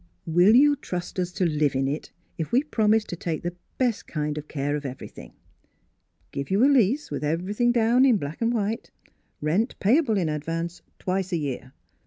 [0.39, 4.07] "Will you trust us to live in it, if we'll promise to take the best
[4.07, 5.33] kind of care of everything?—
[6.31, 8.89] Give you a lease, with ev erything down in black and white.
[9.41, 11.73] Rent payable in advance, twice a year."